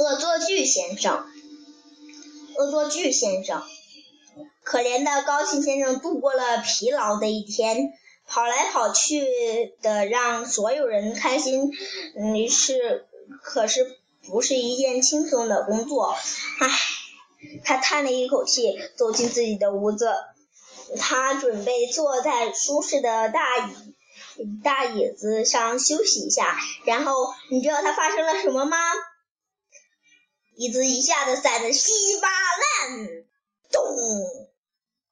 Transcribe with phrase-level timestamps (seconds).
[0.00, 1.26] 恶作剧先生，
[2.56, 3.62] 恶作剧先生，
[4.64, 7.92] 可怜的高兴先生度过了疲劳的一天，
[8.26, 9.26] 跑来跑去
[9.82, 11.70] 的让所有人开心，
[12.16, 13.08] 嗯，是
[13.42, 16.16] 可是不是一件轻松的工作，
[16.60, 16.70] 唉，
[17.62, 20.14] 他叹了一口气，走进自己的屋子，
[20.98, 26.56] 他准备坐在舒适的大椅大椅子上休息一下，
[26.86, 27.12] 然后
[27.50, 28.78] 你知道他发生了什么吗？
[30.60, 33.08] 椅子一下子散得稀巴烂，
[33.72, 33.82] 咚！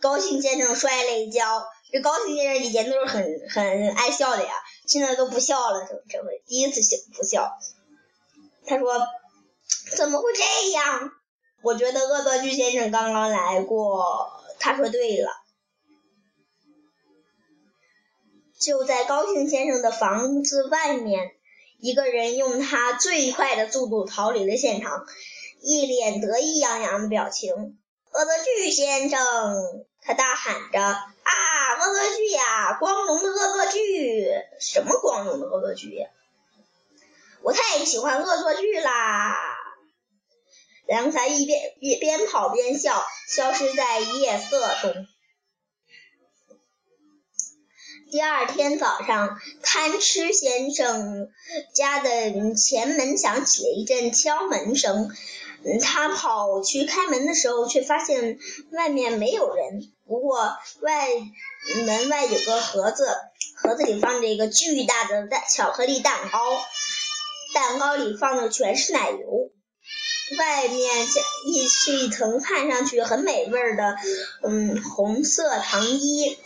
[0.00, 1.66] 高兴先生摔了一跤。
[1.90, 4.52] 这高兴先生以前都是很很爱笑的呀，
[4.86, 7.58] 现在都不笑了，这回第一次笑不笑。
[8.66, 9.04] 他说
[9.96, 11.10] ：“怎么会这样？”
[11.60, 14.30] 我觉得恶作剧先生刚刚来过。
[14.60, 15.28] 他说：“对了。”
[18.60, 21.32] 就在高兴先生的房子外面。
[21.84, 25.04] 一个人用他最快的速度逃离了现场，
[25.62, 27.52] 一脸得意洋洋的表情。
[27.54, 29.18] 恶作剧先生，
[30.02, 34.28] 他大喊着：“啊，恶作剧呀，光荣的恶作剧！
[34.60, 36.08] 什么光荣的恶作剧呀？
[37.42, 39.36] 我太喜欢恶作剧啦！”
[40.84, 45.06] 然后他一边一边跑边笑，消失在夜色中。
[48.10, 51.30] 第二天早上，贪吃先生
[51.72, 55.10] 家的前门响起了一阵敲门声。
[55.80, 58.38] 他跑去开门的时候，却发现
[58.72, 59.92] 外面没有人。
[60.06, 61.08] 不过外
[61.84, 63.06] 门外有个盒子，
[63.56, 66.38] 盒子里放着一个巨大的蛋巧克力蛋糕，
[67.54, 69.50] 蛋糕里放的全是奶油。
[70.38, 71.06] 外面
[71.46, 73.96] 一是一层看上去很美味的
[74.42, 76.38] 嗯红色糖衣。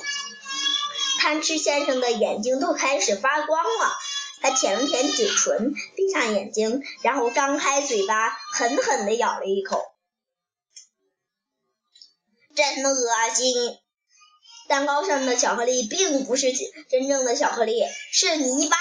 [1.19, 3.93] 贪吃先生的眼睛都开始发光了，
[4.41, 9.83] 他舔了舔嘴唇，闭上眼睛，然后张开嘴巴，狠狠地咬了一口，
[12.55, 13.79] 真恶心！
[14.69, 16.53] 蛋糕上的巧克力并不是
[16.89, 18.77] 真正的巧克力，是泥巴；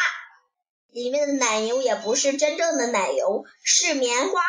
[0.90, 4.42] 里面的奶油也不是真正的奶油，是棉花。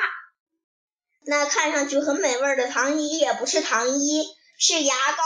[1.25, 4.25] 那看上去很美味的糖衣也不是糖衣，
[4.59, 5.25] 是牙膏。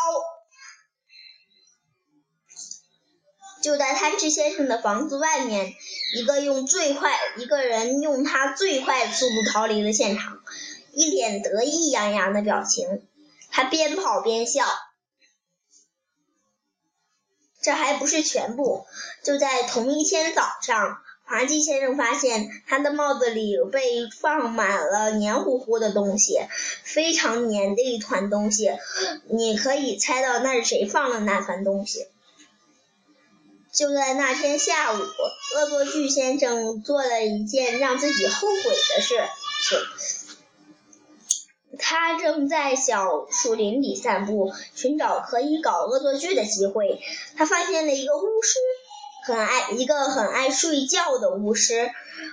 [3.71, 5.75] 就在贪吃先生的房子外面，
[6.17, 10.41] 一个用最快一个人用他最快的速度逃离了现场，
[10.93, 13.07] 一脸得意洋洋的表情。
[13.49, 14.65] 他边跑边笑。
[17.63, 18.87] 这还不是全部，
[19.23, 26.41] 就在同一天早上，滑稽先生发现他的帽子里被放满了黏糊糊的东西，
[26.83, 28.73] 非常黏的一团东西。
[29.29, 32.09] 你可以猜到那是谁放了那团东西？
[33.73, 39.15] 就在那天下午，恶作剧先生做了一件让自己后悔的事
[39.63, 39.79] 情。
[41.79, 47.01] 他正在小树林里散步，寻找可以搞恶作剧的机会。
[47.37, 48.59] 他发现了一个巫师，
[49.25, 51.91] 很爱一个很爱睡觉的巫师。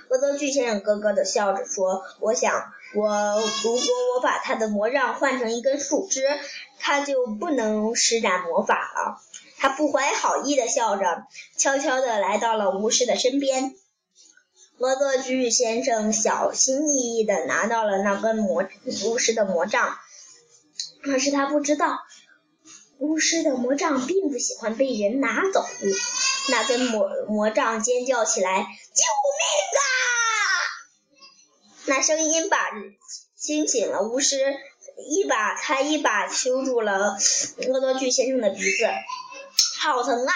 [0.08, 2.52] 恶作剧先生咯咯的笑着说：“我想，
[2.94, 3.82] 我如果
[4.16, 6.26] 我把他的魔杖换成一根树枝，
[6.80, 9.22] 他就不能施展魔法了。”
[9.58, 11.24] 他不怀好意的笑着，
[11.56, 13.74] 悄悄地来到了巫师的身边。
[14.78, 18.64] 恶作剧先生小心翼翼地拿到了那根魔
[19.04, 19.98] 巫师的魔杖，
[21.02, 21.98] 可是他不知道，
[22.98, 25.66] 巫师的魔杖并不喜欢被人拿走。
[26.50, 28.60] 那根魔魔杖尖叫起来
[28.94, 29.02] ：“救
[29.40, 29.44] 命
[29.74, 29.82] 啊！”
[31.86, 32.70] 那声音把
[33.34, 34.38] 惊醒了巫师，
[35.10, 37.16] 一把他一把揪住了
[37.66, 38.86] 恶作剧先生的鼻子。
[39.80, 40.34] 好疼啊！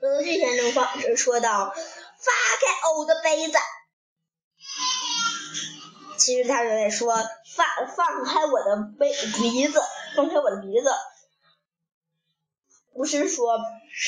[0.00, 3.58] 恶作剧先生放说道：“发开我的杯子。”
[6.16, 7.16] 其实他是在说
[7.56, 7.66] ：“放
[7.96, 9.82] 放开我的杯鼻子，
[10.14, 10.92] 放开我的鼻子。”
[12.94, 13.58] 巫师说：“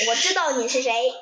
[0.08, 1.12] 我知道你是谁，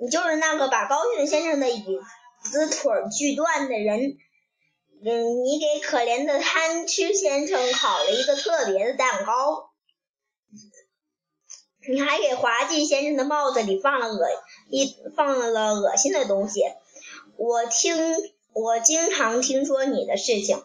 [0.00, 2.00] 你就是那个把高兴先生的椅
[2.42, 4.16] 子腿锯断的人。
[5.04, 9.72] 嗯，你给可怜的贪吃先生烤了一个特别的蛋糕。”
[11.88, 14.26] 你还给滑稽先生的帽子里放了恶
[14.68, 16.62] 一放了恶心的东西，
[17.36, 17.96] 我听
[18.52, 20.64] 我经常听说你的事情。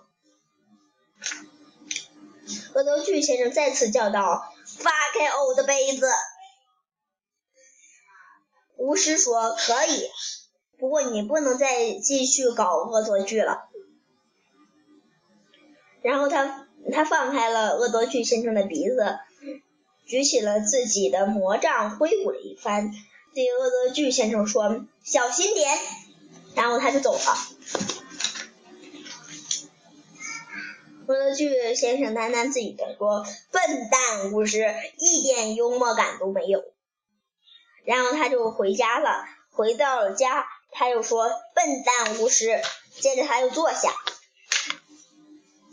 [2.73, 6.07] 恶作剧先生再次叫道：“发开我的杯子！”
[8.77, 10.09] 巫师说：“可以，
[10.79, 13.69] 不过你不能再继续搞恶作剧了。”
[16.01, 19.19] 然后他他放开了恶作剧先生的鼻子。
[20.11, 22.91] 举起了自己的魔杖，挥舞了一番，
[23.33, 25.71] 对恶作剧先生说：“小心点。”
[26.53, 27.37] 然后他就走了。
[31.07, 36.61] 恶作剧先生喃喃自语地说：“笨蛋巫师，一点幽默感都没有。”
[37.85, 39.23] 然后他就回家了。
[39.51, 42.61] 回到了家，他又说：“笨蛋巫师。”
[42.99, 43.95] 接着他又坐下，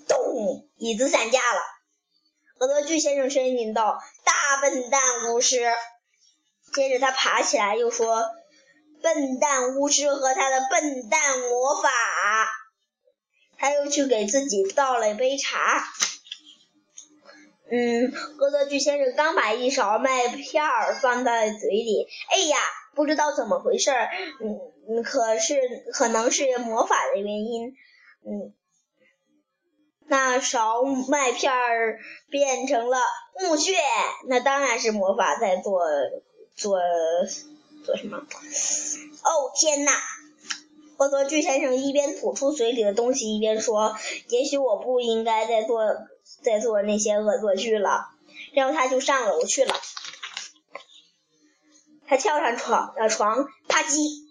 [0.07, 1.61] 咚，椅子散架了。
[2.61, 4.03] 恶作剧先生声音道
[4.49, 5.01] ：“大笨蛋
[5.31, 5.61] 巫师。”
[6.73, 8.25] 接着他爬起来又说
[9.03, 11.91] ：“笨蛋巫师和他的笨蛋魔法。”
[13.59, 15.85] 他又去给自己倒了一杯茶。
[17.71, 20.63] 嗯，恶作剧先生刚把一勺麦片
[21.03, 22.57] 放在嘴里，哎呀，
[22.95, 24.09] 不知道怎么回事儿，
[24.89, 25.61] 嗯，可是
[25.93, 27.75] 可能是魔法的原因，
[28.25, 28.55] 嗯，
[30.09, 32.01] 那勺麦片儿
[32.31, 32.99] 变成了
[33.41, 33.75] 木屑，
[34.27, 35.81] 那当然是魔法在做
[36.57, 36.81] 做
[37.85, 38.19] 做什么？
[38.19, 39.93] 哦天呐！
[40.97, 43.97] 恶作剧先生一边吐出嘴里的东西，一边说
[44.29, 45.95] ：“也许我不应该再做
[46.43, 48.09] 再做那些恶作剧了。”
[48.53, 49.75] 然后他就上楼去了。
[52.09, 54.25] 他跳上床，呃，床，啪叽，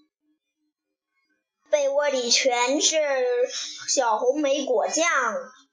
[1.69, 2.97] 被窝里全是
[3.87, 5.05] 小红莓果酱，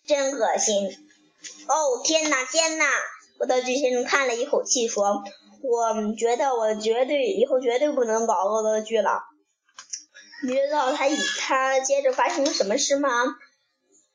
[0.06, 0.88] 真恶心！
[1.66, 2.86] 哦，天哪，天哪！
[3.38, 5.24] 恶作剧先生叹了一口气说
[5.62, 9.24] ：“我觉得我绝对以后绝对不能搞恶作剧了。”
[10.46, 13.08] 你知道他以他接着发生了什么事吗？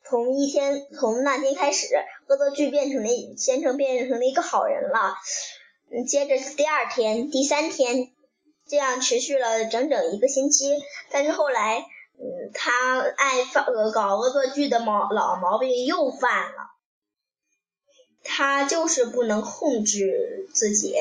[0.08, 1.86] 从一天从那天开始，
[2.28, 5.14] 恶作剧变成了先生变成了一个好人了。
[6.08, 8.12] 接着第二天、第三天，
[8.68, 10.78] 这样持续了整整一个星期。
[11.10, 11.84] 但是后来，
[12.20, 16.70] 嗯，他爱犯呃搞恶作剧的毛老毛病又犯了。
[18.22, 20.94] 他就是不能控制自己。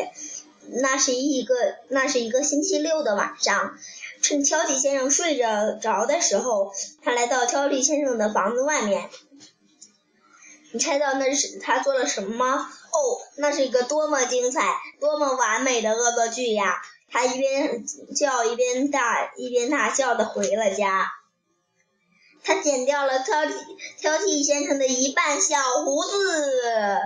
[0.82, 1.56] 那是一个
[1.90, 3.78] 那是一个星期六的晚上。
[4.22, 9.10] 趁挑剔先生睡着着的时候，他来到挑剔先生的房子外面。
[10.72, 12.56] 你猜到那是他做了什么吗？
[12.92, 12.98] 哦，
[13.38, 16.82] 那是一个多么精彩、多么完美的恶作剧呀！
[17.10, 17.84] 他一边
[18.16, 21.12] 叫一边大一边大笑的回了家。
[22.44, 23.54] 他剪掉了挑剔
[23.98, 27.02] 挑剔先生的一半小胡子，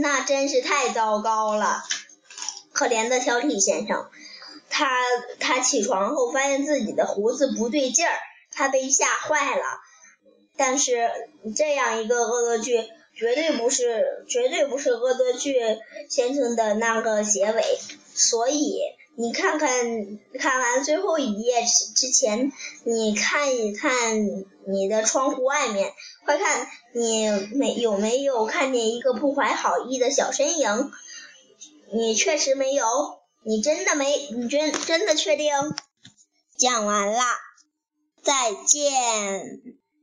[0.00, 1.84] 那真是太糟糕了。
[2.72, 4.10] 可怜的挑剔先生，
[4.68, 5.00] 他
[5.38, 8.18] 他起床后发现自己的胡子不对劲儿，
[8.50, 9.64] 他被吓坏了。
[10.56, 11.08] 但是
[11.56, 12.84] 这样一个恶作剧，
[13.14, 15.56] 绝对不是绝对不是恶作剧
[16.08, 17.62] 先生的那个结尾。
[18.14, 18.80] 所以
[19.16, 22.52] 你看看看完最后一页之之前，
[22.84, 24.18] 你看一看
[24.66, 25.92] 你的窗户外面，
[26.24, 30.92] 快看你没有没有看见一个不怀好意的小身影。
[31.92, 32.86] 你确实没有，
[33.44, 35.52] 你真的没，你真真的确定？
[36.56, 37.22] 讲完了，
[38.22, 39.83] 再见。